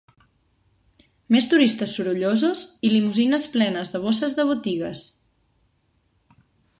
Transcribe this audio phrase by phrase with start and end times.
[1.35, 5.05] Més turistes sorollosos i limusines plenes de bosses de botigues.